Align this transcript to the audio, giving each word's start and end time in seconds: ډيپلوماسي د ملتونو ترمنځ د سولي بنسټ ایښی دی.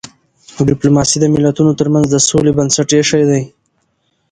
ډيپلوماسي 0.69 1.17
د 1.21 1.25
ملتونو 1.33 1.71
ترمنځ 1.79 2.05
د 2.09 2.15
سولي 2.27 2.51
بنسټ 2.57 2.89
ایښی 2.95 3.23
دی. 3.29 3.41